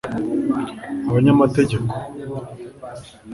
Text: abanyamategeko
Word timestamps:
abanyamategeko 1.09 1.77